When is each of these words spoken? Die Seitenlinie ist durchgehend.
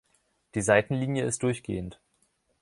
Die 0.55 0.63
Seitenlinie 0.63 1.23
ist 1.25 1.43
durchgehend. 1.43 2.01